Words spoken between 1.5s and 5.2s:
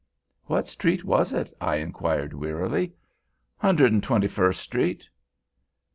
I inquired, wearily. "Hundred 'n' twenty first street."